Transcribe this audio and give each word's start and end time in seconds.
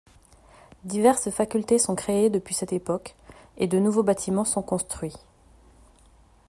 Diverses 0.83 1.29
facultés 1.29 1.77
sont 1.77 1.93
créées 1.93 2.31
depuis 2.31 2.55
cette 2.55 2.73
époque, 2.73 3.13
et 3.59 3.67
de 3.67 3.77
nouveaux 3.77 4.01
bâtiments 4.01 4.45
sont 4.45 4.63
construits. 4.63 5.13